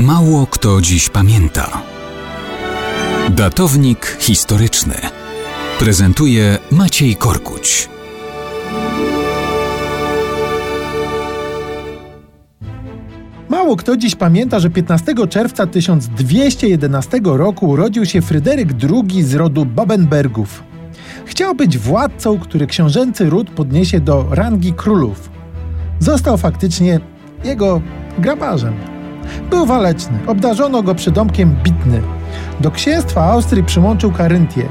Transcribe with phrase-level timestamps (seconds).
[0.00, 1.82] Mało kto dziś pamięta.
[3.30, 4.94] Datownik historyczny
[5.78, 7.88] prezentuje Maciej Korkuć.
[13.48, 19.66] Mało kto dziś pamięta, że 15 czerwca 1211 roku urodził się Fryderyk II z rodu
[19.66, 20.62] Babenbergów.
[21.26, 25.30] Chciał być władcą, który książęcy ród podniesie do rangi królów.
[25.98, 27.00] Został faktycznie
[27.44, 27.80] jego
[28.18, 28.99] grabarzem.
[29.50, 32.02] Był waleczny, obdarzono go przydomkiem Bitny.
[32.60, 34.68] Do księstwa Austrii przymączył Karyntię.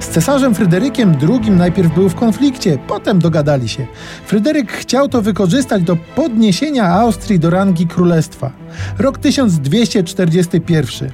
[0.00, 3.86] Z cesarzem Fryderykiem II najpierw był w konflikcie, potem dogadali się.
[4.26, 8.50] Fryderyk chciał to wykorzystać do podniesienia Austrii do rangi królestwa.
[8.98, 11.10] Rok 1241.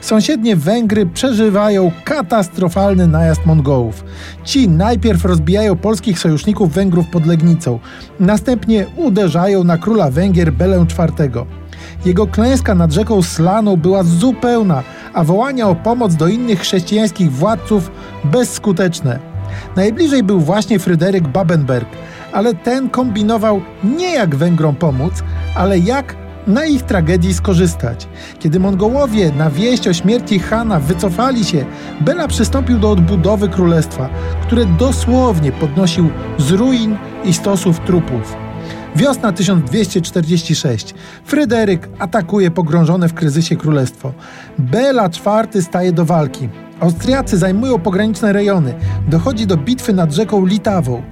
[0.00, 4.04] Sąsiednie Węgry przeżywają katastrofalny najazd Mongołów.
[4.44, 7.78] Ci najpierw rozbijają polskich sojuszników Węgrów pod Legnicą,
[8.20, 10.86] następnie uderzają na króla Węgier Belę
[11.18, 11.30] IV.
[12.04, 14.82] Jego klęska nad rzeką Slaną była zupełna,
[15.14, 17.90] a wołania o pomoc do innych chrześcijańskich władców
[18.24, 19.18] bezskuteczne.
[19.76, 21.88] Najbliżej był właśnie Fryderyk Babenberg,
[22.32, 25.12] ale ten kombinował nie jak Węgrom pomóc,
[25.54, 26.16] ale jak
[26.46, 28.08] na ich tragedii skorzystać.
[28.38, 31.64] Kiedy Mongołowie na wieść o śmierci Hana wycofali się,
[32.00, 34.08] Bela przystąpił do odbudowy królestwa,
[34.42, 38.36] które dosłownie podnosił z ruin i stosów trupów.
[38.96, 40.94] Wiosna 1246.
[41.24, 44.12] Fryderyk atakuje pogrążone w kryzysie królestwo.
[44.58, 46.48] Bela IV staje do walki.
[46.80, 48.74] Austriacy zajmują pograniczne rejony.
[49.08, 51.02] Dochodzi do bitwy nad rzeką Litawą.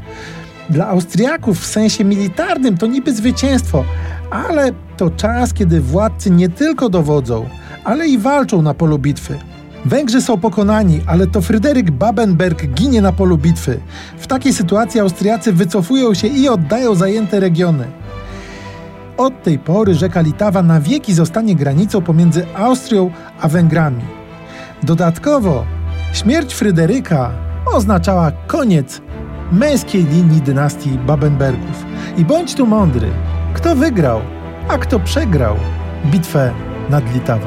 [0.71, 3.85] Dla Austriaków w sensie militarnym to niby zwycięstwo,
[4.31, 7.49] ale to czas, kiedy władcy nie tylko dowodzą,
[7.85, 9.39] ale i walczą na polu bitwy.
[9.85, 13.81] Węgrzy są pokonani, ale to Fryderyk Babenberg ginie na polu bitwy.
[14.19, 17.85] W takiej sytuacji Austriacy wycofują się i oddają zajęte regiony.
[19.17, 24.05] Od tej pory rzeka Litawa na wieki zostanie granicą pomiędzy Austrią a Węgrami.
[24.83, 25.65] Dodatkowo
[26.13, 27.31] śmierć Fryderyka
[27.73, 29.01] oznaczała koniec
[29.53, 31.85] męskiej linii dynastii Babenbergów.
[32.17, 33.09] I bądź tu mądry,
[33.55, 34.21] kto wygrał,
[34.69, 35.57] a kto przegrał
[36.07, 36.53] bitwę
[36.91, 37.47] nad Litawą.